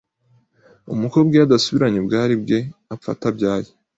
[0.93, 3.69] Umukobwa iyo adasubiranye ubwari bweapfa atabyaye